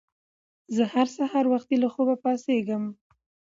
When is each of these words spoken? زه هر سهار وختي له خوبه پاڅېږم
زه 0.75 0.83
هر 0.93 1.07
سهار 1.17 1.45
وختي 1.53 1.75
له 1.83 1.87
خوبه 1.93 2.15
پاڅېږم 2.23 2.83